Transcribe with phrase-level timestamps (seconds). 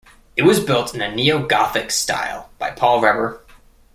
[0.35, 3.39] It was built in a neo-Gothic style by Paul Reber.